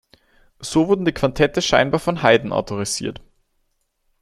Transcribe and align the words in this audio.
So 0.59 0.87
wurden 0.87 1.05
die 1.05 1.11
Quartette 1.11 1.61
scheinbar 1.61 1.99
von 1.99 2.23
Haydn 2.23 2.51
autorisiert. 2.51 3.21